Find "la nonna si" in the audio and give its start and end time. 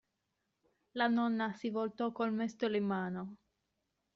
0.93-1.69